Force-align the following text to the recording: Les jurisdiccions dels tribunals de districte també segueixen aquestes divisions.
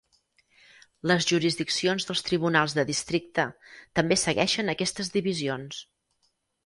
Les 1.11 1.27
jurisdiccions 1.31 2.09
dels 2.11 2.25
tribunals 2.29 2.75
de 2.79 2.85
districte 2.91 3.45
també 4.01 4.21
segueixen 4.23 4.75
aquestes 4.75 5.13
divisions. 5.19 5.85